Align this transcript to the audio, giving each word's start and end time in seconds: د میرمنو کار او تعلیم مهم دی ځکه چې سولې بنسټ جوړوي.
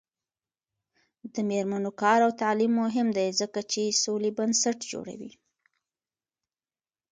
د 1.33 1.35
میرمنو 1.49 1.91
کار 2.01 2.19
او 2.25 2.31
تعلیم 2.41 2.73
مهم 2.83 3.07
دی 3.17 3.27
ځکه 3.41 3.59
چې 3.71 3.99
سولې 4.03 4.31
بنسټ 4.37 4.79
جوړوي. 4.91 5.31